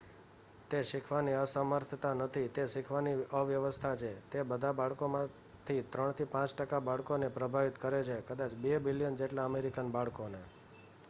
[0.69, 6.81] "તે શીખવાની અસમર્થતા નથી તે શીખવાની અવ્યવસ્થા છે; તે બધા બાળકોમાંથી 3 થી 5 ટકા
[6.81, 10.41] બાળકોને પ્રભાવિત કરે છે કદાચ 2 મિલિયન જેટલા અમેરિકન બાળકોને".